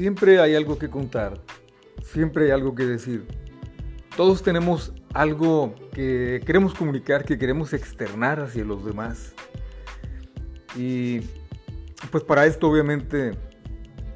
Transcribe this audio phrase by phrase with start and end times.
[0.00, 1.42] Siempre hay algo que contar,
[2.02, 3.26] siempre hay algo que decir.
[4.16, 9.34] Todos tenemos algo que queremos comunicar, que queremos externar hacia los demás.
[10.74, 11.20] Y
[12.10, 13.32] pues para esto obviamente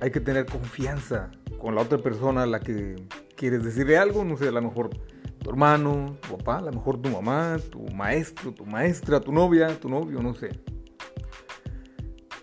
[0.01, 2.97] hay que tener confianza con la otra persona a la que
[3.37, 6.97] quieres decirle algo, no sé, a lo mejor tu hermano, tu papá, a lo mejor
[6.97, 10.49] tu mamá, tu maestro, tu maestra, tu novia, tu novio, no sé.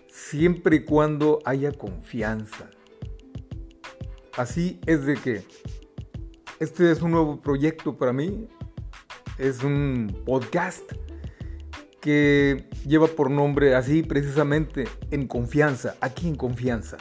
[0.06, 2.70] Siempre y cuando haya confianza.
[4.36, 5.44] Así es de que
[6.58, 8.48] este es un nuevo proyecto para mí.
[9.38, 10.92] Es un podcast
[12.00, 16.96] que lleva por nombre así precisamente en confianza, aquí en confianza.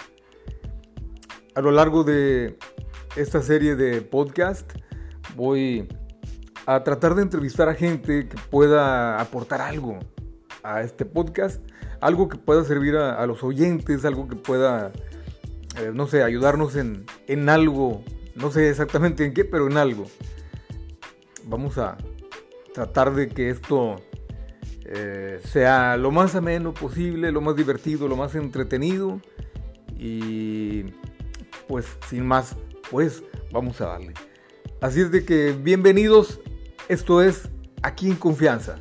[1.56, 2.58] A lo largo de
[3.16, 4.72] esta serie de podcast
[5.36, 5.88] voy
[6.66, 10.00] a tratar de entrevistar a gente que pueda aportar algo
[10.64, 11.62] a este podcast,
[12.00, 14.92] algo que pueda servir a, los oyentes, algo que pueda,
[15.78, 18.04] eh, no sé, ayudarnos en, en algo,
[18.36, 20.06] no sé exactamente en qué, pero en algo.
[21.46, 21.98] Vamos a
[22.74, 23.98] tratar de que esto
[24.86, 29.22] eh, sea lo más ameno posible, lo más divertido, lo más entretenido.
[29.98, 30.86] Y
[31.68, 32.56] pues sin más,
[32.90, 34.14] pues vamos a darle.
[34.82, 36.42] Así es de que bienvenidos,
[36.90, 37.50] esto es
[37.84, 38.80] aquí en confianza.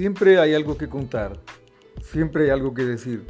[0.00, 1.38] Siempre hay algo que contar,
[2.00, 3.22] siempre hay algo que decir.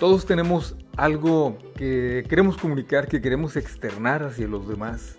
[0.00, 5.18] Todos tenemos algo que queremos comunicar, que queremos externar hacia los demás.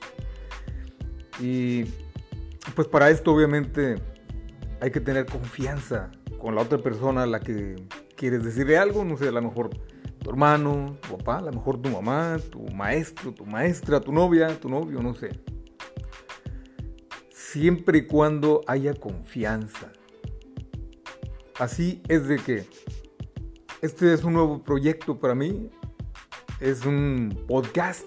[1.40, 1.84] Y
[2.74, 3.98] pues para esto obviamente
[4.82, 7.76] hay que tener confianza con la otra persona la que
[8.16, 11.80] quieres decirle algo, no sé, a lo mejor tu hermano, tu papá, a lo mejor
[11.80, 15.30] tu mamá, tu maestro, tu maestra, tu novia, tu novio, no sé.
[17.30, 19.92] Siempre y cuando haya confianza.
[21.60, 22.68] Así es de que
[23.82, 25.70] este es un nuevo proyecto para mí.
[26.60, 28.06] Es un podcast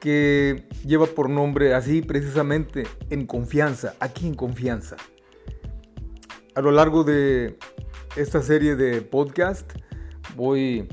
[0.00, 4.96] que lleva por nombre así precisamente en confianza, aquí en confianza.
[6.54, 7.56] A lo largo de
[8.16, 9.70] esta serie de podcast
[10.36, 10.88] voy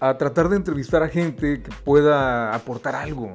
[0.00, 3.32] a tratar de entrevistar a gente que pueda aportar algo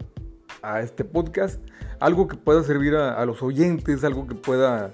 [0.61, 1.59] a este podcast,
[1.99, 4.91] algo que pueda servir a, los oyentes, algo que pueda,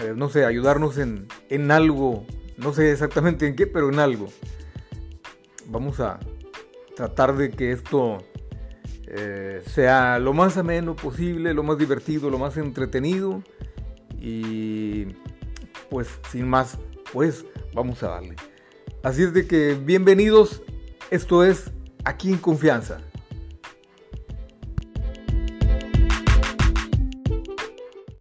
[0.00, 4.28] eh, no sé, ayudarnos en, en algo no sé exactamente en qué, pero en algo.
[5.66, 6.20] Vamos a
[6.96, 8.18] tratar de que esto
[9.06, 13.42] eh, sea lo más ameno posible, lo más divertido, lo más entretenido.
[14.20, 15.06] Y
[15.90, 16.78] pues sin más,
[17.12, 17.44] pues
[17.74, 18.36] vamos a darle.
[19.02, 20.62] Así es de que bienvenidos,
[21.10, 21.70] esto es
[22.04, 23.00] aquí en confianza.